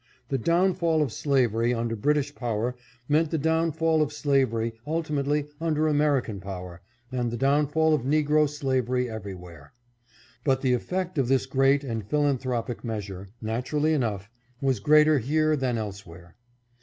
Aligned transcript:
The 0.29 0.39
downfall 0.39 1.03
of 1.03 1.13
slavery 1.13 1.75
under 1.75 1.95
British 1.95 2.33
power 2.33 2.75
meant 3.07 3.29
the 3.29 3.37
downfall 3.37 4.01
of 4.01 4.11
slavery, 4.11 4.73
ultimately, 4.87 5.45
under 5.61 5.87
American 5.87 6.39
power, 6.39 6.81
and 7.11 7.29
the 7.29 7.37
down 7.37 7.67
fall 7.67 7.93
of 7.93 8.01
negro 8.01 8.49
slavery 8.49 9.07
everywhere. 9.07 9.73
But 10.43 10.61
the 10.61 10.73
effect 10.73 11.19
of 11.19 11.27
this 11.27 11.45
great 11.45 11.83
and 11.83 12.03
philanthropic 12.03 12.83
measure, 12.83 13.27
naturally 13.43 13.93
enough, 13.93 14.27
was 14.59 14.79
greater 14.79 15.19
here 15.19 15.55
than 15.55 15.77
elsewhere. 15.77 16.35